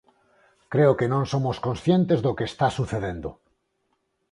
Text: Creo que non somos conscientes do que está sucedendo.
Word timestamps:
Creo 0.73 0.97
que 0.99 1.07
non 1.13 1.23
somos 1.33 1.57
conscientes 1.67 2.19
do 2.25 2.35
que 2.37 2.45
está 2.51 2.67
sucedendo. 2.79 3.29